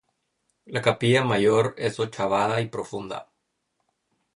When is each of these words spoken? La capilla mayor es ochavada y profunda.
La 0.65 0.79
capilla 0.87 1.23
mayor 1.23 1.75
es 1.77 1.99
ochavada 1.99 2.59
y 2.59 2.69
profunda. 2.69 3.27